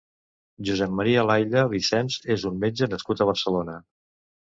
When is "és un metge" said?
2.39-2.91